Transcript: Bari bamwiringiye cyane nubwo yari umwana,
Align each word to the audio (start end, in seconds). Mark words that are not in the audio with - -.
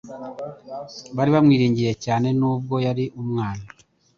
Bari 1.15 1.29
bamwiringiye 1.35 1.91
cyane 2.05 2.27
nubwo 2.39 2.75
yari 2.85 3.05
umwana, 3.21 3.65